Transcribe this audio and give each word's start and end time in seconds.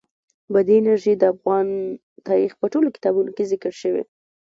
بادي 0.53 0.73
انرژي 0.79 1.13
د 1.17 1.23
افغان 1.33 1.67
تاریخ 2.27 2.51
په 2.61 2.65
ټولو 2.73 2.87
کتابونو 2.95 3.29
کې 3.35 3.49
ذکر 3.51 3.71
شوې. 3.81 4.03